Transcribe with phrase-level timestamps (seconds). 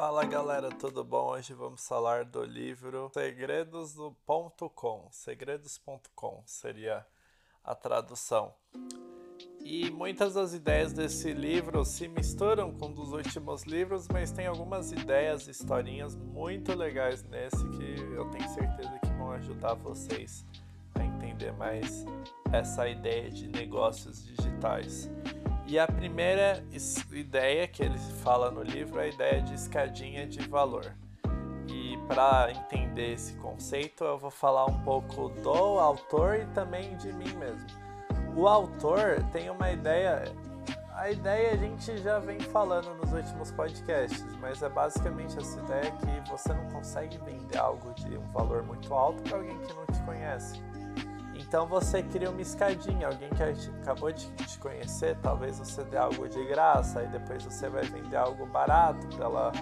[0.00, 1.30] Fala galera, tudo bom?
[1.30, 5.08] Hoje vamos falar do livro Segredos do ponto .com.
[5.10, 7.04] Segredos.com seria
[7.64, 8.54] a tradução.
[9.64, 14.92] E muitas das ideias desse livro se misturam com dos últimos livros, mas tem algumas
[14.92, 20.46] ideias, historinhas muito legais nesse que eu tenho certeza que vão ajudar vocês
[20.94, 22.04] a entender mais
[22.52, 25.10] essa ideia de negócios digitais.
[25.68, 26.64] E a primeira
[27.12, 30.96] ideia que ele fala no livro é a ideia de escadinha de valor.
[31.66, 37.12] E para entender esse conceito, eu vou falar um pouco do autor e também de
[37.12, 37.66] mim mesmo.
[38.34, 40.24] O autor tem uma ideia,
[40.94, 45.92] a ideia a gente já vem falando nos últimos podcasts, mas é basicamente essa ideia
[45.92, 49.84] que você não consegue vender algo de um valor muito alto para alguém que não
[49.84, 50.62] te conhece.
[51.48, 53.42] Então você cria uma escadinha, alguém que
[53.80, 58.16] acabou de te conhecer, talvez você dê algo de graça, e depois você vai vender
[58.18, 59.52] algo barato para ela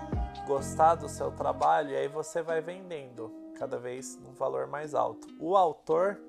[0.49, 5.29] gostar do seu trabalho, e aí você vai vendendo cada vez um valor mais alto.
[5.39, 6.21] O autor,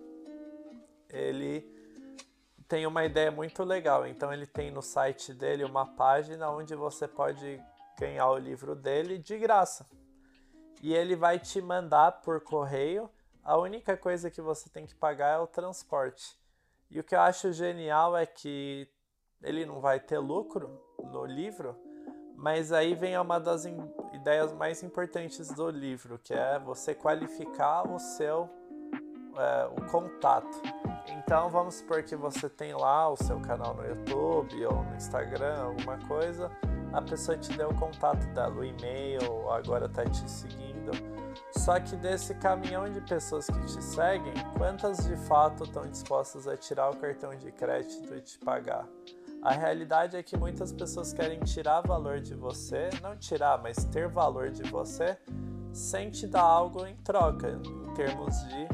[1.10, 1.68] ele
[2.68, 7.08] tem uma ideia muito legal, então ele tem no site dele uma página onde você
[7.08, 7.60] pode
[8.00, 9.88] ganhar o livro dele de graça.
[10.84, 13.10] E ele vai te mandar por correio
[13.48, 16.38] a única coisa que você tem que pagar é o transporte.
[16.92, 18.86] E o que eu acho genial é que
[19.42, 21.74] ele não vai ter lucro no livro,
[22.36, 23.64] mas aí vem uma das
[24.14, 28.50] ideias mais importantes do livro, que é você qualificar o seu
[29.38, 30.62] é, o contato.
[31.08, 35.58] Então vamos supor que você tem lá o seu canal no YouTube ou no Instagram,
[35.58, 36.52] alguma coisa,
[36.92, 41.17] a pessoa te deu o contato dela, o e-mail, agora está te seguindo
[41.52, 46.56] só que desse caminhão de pessoas que te seguem, quantas de fato estão dispostas a
[46.56, 48.88] tirar o cartão de crédito e te pagar?
[49.42, 54.08] A realidade é que muitas pessoas querem tirar valor de você, não tirar, mas ter
[54.08, 55.18] valor de você,
[55.72, 58.68] sem te dar algo em troca, em termos de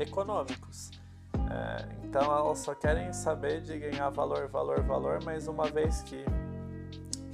[0.00, 0.90] econômicos.
[1.34, 6.24] É, então elas só querem saber de ganhar valor, valor, valor, mas uma vez que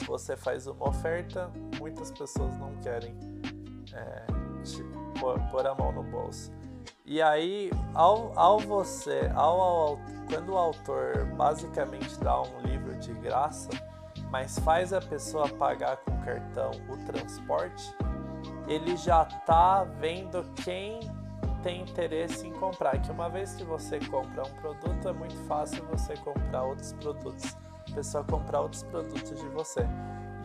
[0.07, 3.17] você faz uma oferta, muitas pessoas não querem
[3.93, 4.34] é,
[5.19, 6.53] pôr, pôr a mão no bolso.
[7.07, 9.99] E aí, ao, ao você, ao, ao,
[10.29, 13.69] quando o autor basicamente dá um livro de graça,
[14.31, 17.95] mas faz a pessoa pagar com cartão o transporte,
[18.67, 21.01] ele já tá vendo quem
[21.63, 23.01] tem interesse em comprar.
[23.01, 27.57] Que uma vez que você compra um produto, é muito fácil você comprar outros produtos.
[27.91, 29.87] A pessoa comprar outros produtos de você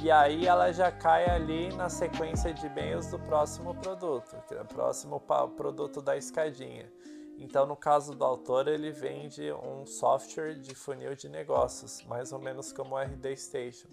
[0.02, 4.62] e aí ela já cai ali na sequência de e-mails do próximo produto, que é
[4.62, 5.22] o próximo
[5.58, 6.90] produto da escadinha.
[7.38, 12.40] Então, no caso do autor, ele vende um software de funil de negócios, mais ou
[12.40, 13.90] menos como o RD Station.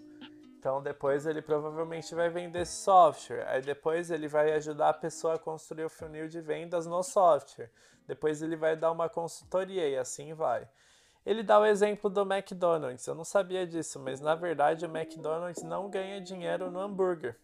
[0.57, 3.45] Então, depois ele provavelmente vai vender esse software.
[3.47, 7.69] Aí depois ele vai ajudar a pessoa a construir o funil de vendas no software.
[8.07, 10.67] Depois ele vai dar uma consultoria e assim vai.
[11.27, 13.05] Ele dá o exemplo do McDonald's.
[13.05, 17.35] Eu não sabia disso, mas na verdade o McDonald's não ganha dinheiro no hambúrguer.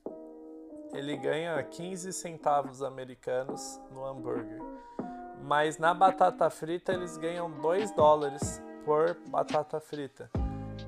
[0.94, 4.62] Ele ganha 15 centavos americanos no hambúrguer.
[5.42, 10.32] Mas na batata frita eles ganham 2 dólares por batata frita.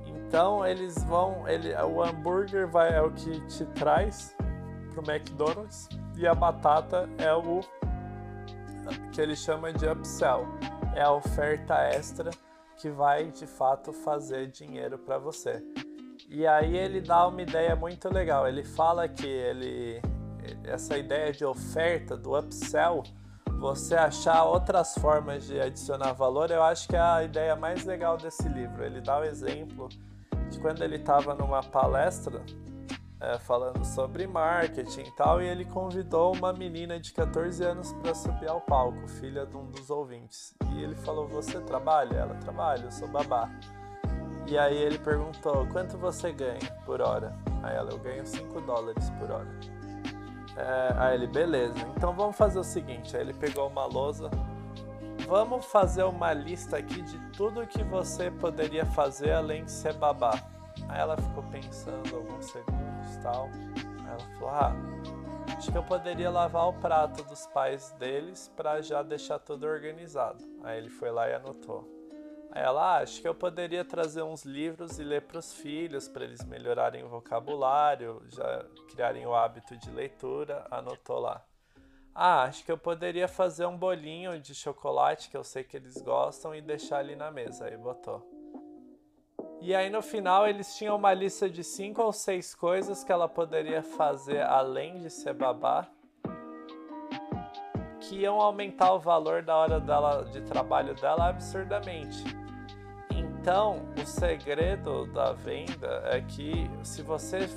[0.05, 4.34] Então eles vão, ele, o hambúrguer vai, é o que te traz
[4.94, 7.59] pro McDonald's e a batata é o
[9.11, 10.47] que ele chama de upsell,
[10.95, 12.31] é a oferta extra
[12.77, 15.63] que vai de fato fazer dinheiro para você.
[16.29, 18.47] E aí ele dá uma ideia muito legal.
[18.47, 20.01] Ele fala que ele
[20.63, 23.03] essa ideia de oferta do upsell,
[23.59, 28.17] você achar outras formas de adicionar valor, eu acho que é a ideia mais legal
[28.17, 28.83] desse livro.
[28.83, 29.89] Ele dá o exemplo
[30.49, 32.43] de quando ele estava numa palestra
[33.25, 38.13] é, falando sobre marketing e tal, e ele convidou uma menina de 14 anos para
[38.13, 40.53] subir ao palco, filha de um dos ouvintes.
[40.73, 42.17] E ele falou: Você trabalha?
[42.17, 43.49] Ela trabalha, eu sou babá.
[44.45, 47.35] E aí ele perguntou: Quanto você ganha por hora?
[47.63, 49.49] Aí ela: Eu ganho 5 dólares por hora.
[50.55, 53.17] É, aí ele: Beleza, então vamos fazer o seguinte.
[53.17, 54.29] Aí ele pegou uma lousa.
[55.28, 60.39] Vamos fazer uma lista aqui de tudo que você poderia fazer além de ser babá.
[60.87, 62.84] Aí ela ficou pensando alguns segundos
[63.25, 63.49] tal.
[64.07, 64.73] Ela falou: Ah,
[65.57, 70.43] acho que eu poderia lavar o prato dos pais deles para já deixar tudo organizado.
[70.63, 71.91] Aí ele foi lá e anotou.
[72.51, 76.07] Aí ela, ah, acho que eu poderia trazer uns livros e ler para os filhos
[76.07, 80.66] para eles melhorarem o vocabulário, já criarem o hábito de leitura.
[80.71, 81.43] Anotou lá.
[82.13, 85.99] Ah, acho que eu poderia fazer um bolinho de chocolate que eu sei que eles
[86.01, 87.66] gostam e deixar ali na mesa.
[87.66, 88.34] Aí botou.
[89.67, 93.28] E aí no final eles tinham uma lista de cinco ou seis coisas que ela
[93.28, 95.88] poderia fazer além de ser babá,
[98.00, 102.23] que iam aumentar o valor da hora dela de trabalho dela absurdamente.
[103.09, 107.47] Então, o segredo da venda é que se você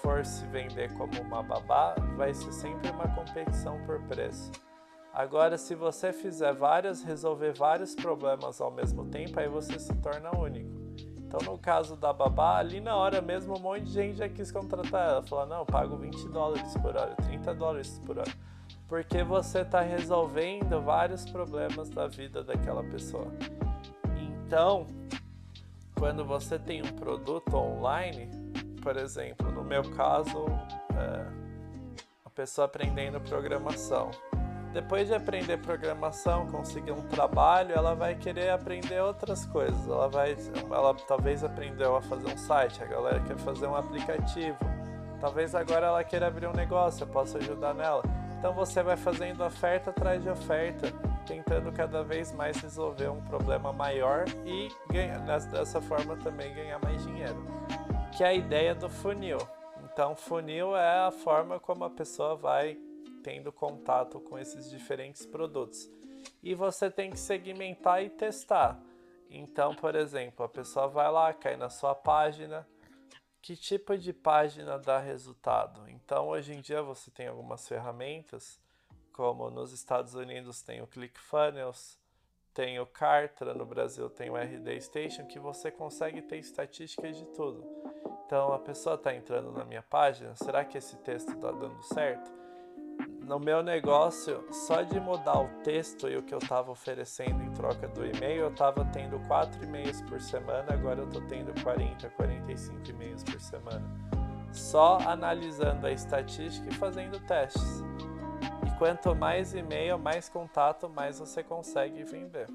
[0.00, 4.52] for se vender como uma babá, vai ser sempre uma competição por preço.
[5.12, 10.30] Agora, se você fizer várias, resolver vários problemas ao mesmo tempo, aí você se torna
[10.38, 10.75] único.
[11.26, 14.52] Então, no caso da babá, ali na hora mesmo, um monte de gente já quis
[14.52, 15.22] contratar ela.
[15.22, 18.32] Falou: não, eu pago 20 dólares por hora, 30 dólares por hora.
[18.88, 23.26] Porque você está resolvendo vários problemas da vida daquela pessoa.
[24.16, 24.86] Então,
[25.98, 28.30] quando você tem um produto online,
[28.80, 30.46] por exemplo, no meu caso,
[30.94, 31.26] é,
[32.24, 34.12] a pessoa aprendendo programação
[34.76, 39.88] depois de aprender programação, conseguir um trabalho, ela vai querer aprender outras coisas.
[39.88, 40.36] Ela vai,
[40.70, 44.58] ela talvez aprendeu a fazer um site, a galera quer fazer um aplicativo.
[45.18, 48.02] Talvez agora ela queira abrir um negócio, eu posso ajudar nela.
[48.38, 50.92] Então você vai fazendo oferta atrás de oferta,
[51.24, 57.02] tentando cada vez mais resolver um problema maior e ganhar, dessa forma também ganhar mais
[57.02, 57.46] dinheiro.
[58.14, 59.38] Que é a ideia do funil.
[59.90, 62.76] Então, funil é a forma como a pessoa vai
[63.26, 65.90] tendo contato com esses diferentes produtos.
[66.44, 68.80] E você tem que segmentar e testar.
[69.28, 72.64] Então, por exemplo, a pessoa vai lá, cai na sua página.
[73.42, 75.88] Que tipo de página dá resultado?
[75.88, 78.60] Então, hoje em dia você tem algumas ferramentas,
[79.12, 81.98] como nos Estados Unidos tem o ClickFunnels,
[82.54, 87.26] tem o Cartra, no Brasil tem o RD Station, que você consegue ter estatísticas de
[87.34, 87.64] tudo.
[88.24, 92.45] Então, a pessoa está entrando na minha página, será que esse texto está dando certo?
[93.26, 97.50] No meu negócio, só de mudar o texto e o que eu estava oferecendo em
[97.50, 102.08] troca do e-mail, eu estava tendo 4 e-mails por semana, agora eu estou tendo 40,
[102.10, 103.82] 45 e-mails por semana.
[104.52, 107.82] Só analisando a estatística e fazendo testes.
[108.64, 112.46] E quanto mais e-mail, mais contato, mais você consegue vender.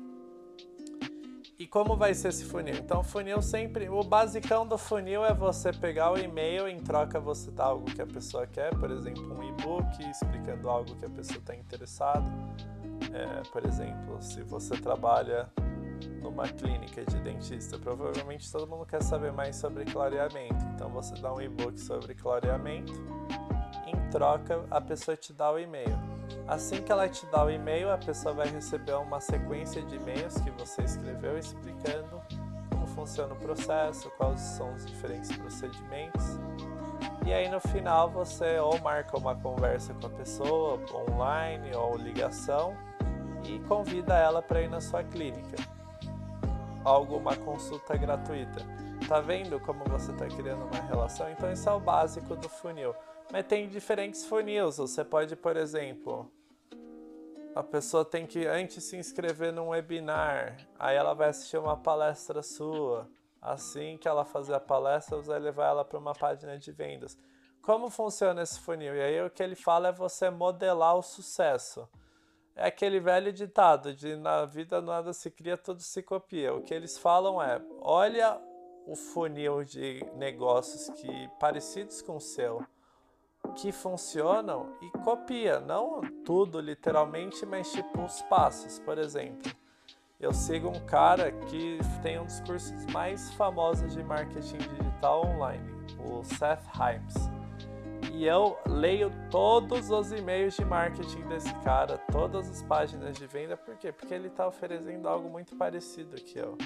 [1.61, 2.73] E como vai ser esse funil?
[2.73, 3.87] Então, funil sempre.
[3.87, 8.01] O basicão do funil é você pegar o e-mail, em troca você dá algo que
[8.01, 12.25] a pessoa quer, por exemplo, um e-book explicando algo que a pessoa está interessada.
[13.13, 15.51] É, por exemplo, se você trabalha
[16.19, 20.65] numa clínica de dentista, provavelmente todo mundo quer saber mais sobre clareamento.
[20.73, 22.91] Então, você dá um e-book sobre clareamento,
[23.85, 26.10] em troca, a pessoa te dá o e-mail.
[26.47, 30.35] Assim que ela te dá o e-mail, a pessoa vai receber uma sequência de e-mails
[30.41, 32.21] que você escreveu explicando
[32.81, 36.39] como funciona o processo, quais são os diferentes procedimentos.
[37.25, 42.75] E aí no final você ou marca uma conversa com a pessoa online ou ligação
[43.43, 45.55] e convida ela para ir na sua clínica.
[46.83, 48.65] Alguma consulta gratuita.
[49.07, 51.29] Tá vendo como você está criando uma relação?
[51.29, 52.95] Então isso é o básico do funil.
[53.31, 54.77] Mas tem diferentes funis.
[54.77, 56.29] Você pode, por exemplo,
[57.55, 62.43] a pessoa tem que antes se inscrever num webinar, aí ela vai assistir uma palestra
[62.43, 63.09] sua.
[63.41, 67.17] Assim que ela fazer a palestra, você vai levar ela para uma página de vendas.
[67.61, 68.95] Como funciona esse funil?
[68.95, 71.87] E aí o que ele fala é você modelar o sucesso.
[72.55, 76.53] É aquele velho ditado de na vida nada se cria, tudo se copia.
[76.53, 78.39] O que eles falam é: olha
[78.85, 82.63] o funil de negócios que parecidos com o seu
[83.51, 88.79] que funcionam e copia, não tudo literalmente, mas tipo os passos.
[88.79, 89.51] Por exemplo,
[90.19, 95.67] eu sigo um cara que tem um dos cursos mais famosos de marketing digital online,
[95.99, 97.15] o Seth Himes.
[98.13, 103.55] E eu leio todos os e-mails de marketing desse cara, todas as páginas de venda,
[103.55, 103.91] por quê?
[103.91, 106.57] Porque ele está oferecendo algo muito parecido que eu.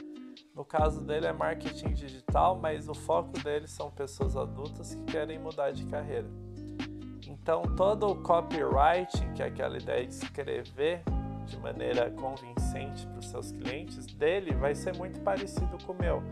[0.53, 5.37] No caso dele é marketing digital, mas o foco dele são pessoas adultas que querem
[5.37, 6.27] mudar de carreira.
[7.45, 11.03] Então, todo o copywriting, que é aquela ideia de escrever
[11.45, 16.23] de maneira convincente para os seus clientes, dele vai ser muito parecido com o meu.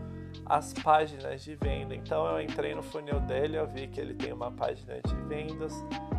[0.44, 1.94] As páginas de venda.
[1.94, 5.72] Então, eu entrei no funil dele, eu vi que ele tem uma página de vendas,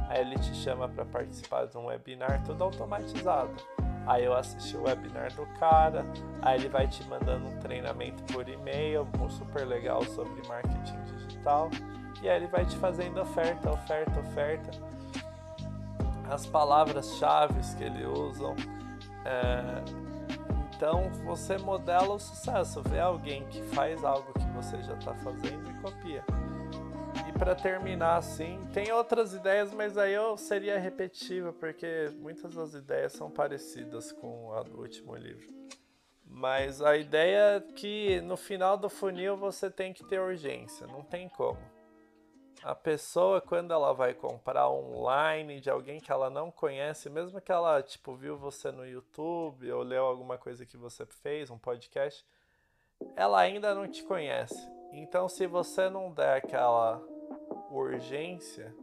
[0.08, 3.52] aí ele te chama para participar de um webinar, tudo automatizado.
[4.08, 6.06] Aí eu assisti o webinar do cara,
[6.42, 11.70] aí ele vai te mandando um treinamento por e-mail, super legal sobre marketing digital.
[12.26, 14.72] E aí ele vai te fazendo oferta, oferta, oferta.
[16.28, 18.46] As palavras-chave que ele usa.
[19.24, 19.84] É...
[20.76, 25.70] Então você modela o sucesso, vê alguém que faz algo que você já está fazendo
[25.70, 26.26] e copia.
[27.30, 32.74] E para terminar assim, tem outras ideias, mas aí eu seria repetitiva porque muitas das
[32.74, 35.54] ideias são parecidas com a do último livro.
[36.26, 41.04] Mas a ideia é que no final do funil você tem que ter urgência, não
[41.04, 41.75] tem como.
[42.66, 47.52] A pessoa, quando ela vai comprar online de alguém que ela não conhece, mesmo que
[47.52, 52.26] ela tipo viu você no YouTube ou leu alguma coisa que você fez, um podcast,
[53.16, 54.68] ela ainda não te conhece.
[54.92, 57.00] Então, se você não der aquela
[57.70, 58.76] urgência,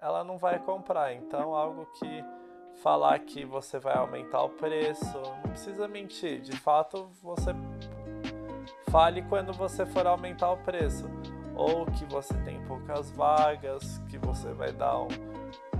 [0.00, 1.14] ela não vai comprar.
[1.14, 2.24] Então, algo que
[2.82, 6.40] falar que você vai aumentar o preço, não precisa mentir.
[6.40, 7.52] De fato, você
[8.90, 11.08] fale quando você for aumentar o preço
[11.54, 15.08] ou que você tem poucas vagas, que você vai dar um.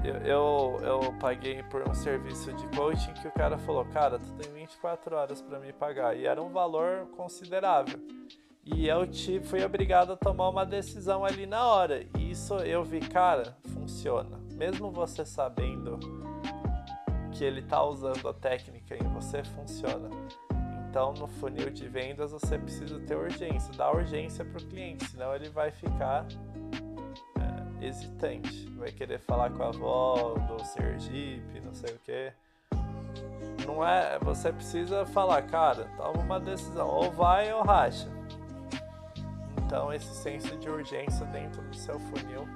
[0.03, 4.33] Eu, eu, eu paguei por um serviço de coaching que o cara falou: Cara, tu
[4.33, 6.17] tem 24 horas para me pagar.
[6.17, 8.01] E era um valor considerável.
[8.65, 12.07] E eu te, fui obrigado a tomar uma decisão ali na hora.
[12.19, 14.39] E isso eu vi, cara, funciona.
[14.53, 15.99] Mesmo você sabendo
[17.33, 20.11] que ele está usando a técnica em você, funciona.
[20.91, 25.33] Então, no funil de vendas, você precisa ter urgência, dar urgência para o cliente, senão
[25.33, 26.27] ele vai ficar
[27.39, 32.33] é, hesitante, vai querer falar com a avó do Sergipe, não sei o que.
[33.65, 38.09] Não é, você precisa falar, cara, toma uma decisão, ou vai ou racha.
[39.65, 42.49] Então, esse senso de urgência dentro do seu funil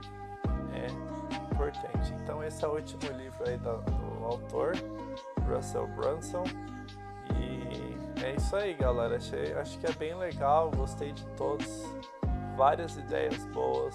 [0.72, 2.12] é importante.
[2.20, 4.72] Então, esse é o último livro aí do, do autor,
[5.48, 6.42] Russell Brunson.
[8.24, 9.16] É isso aí, galera.
[9.16, 11.68] Achei, acho que é bem legal, gostei de todos.
[12.56, 13.94] Várias ideias boas.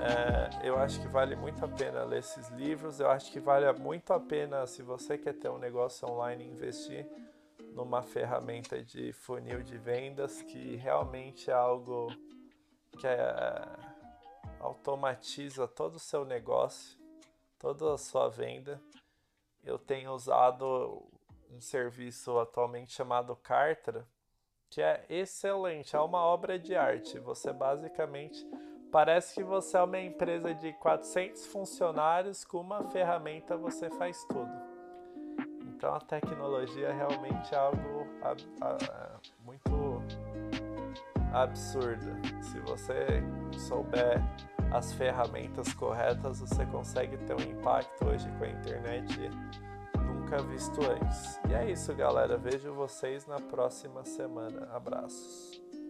[0.00, 2.98] É, eu acho que vale muito a pena ler esses livros.
[2.98, 7.06] Eu acho que vale muito a pena, se você quer ter um negócio online, investir
[7.72, 12.08] numa ferramenta de funil de vendas que realmente é algo
[12.98, 13.68] que é,
[14.58, 16.98] automatiza todo o seu negócio,
[17.60, 18.82] toda a sua venda.
[19.62, 21.08] Eu tenho usado
[21.50, 24.06] um serviço atualmente chamado Cartra,
[24.68, 27.18] que é excelente, é uma obra de arte.
[27.18, 28.46] Você basicamente
[28.92, 34.50] parece que você é uma empresa de 400 funcionários, com uma ferramenta você faz tudo.
[35.66, 38.06] Então a tecnologia realmente é algo
[39.44, 40.02] muito
[41.32, 42.16] absurda.
[42.42, 43.22] Se você
[43.58, 44.20] souber
[44.72, 49.30] as ferramentas corretas, você consegue ter um impacto hoje com a internet
[50.30, 51.40] nunca visto antes.
[51.48, 52.36] E é isso, galera.
[52.38, 54.68] Vejo vocês na próxima semana.
[54.72, 55.60] Abraços.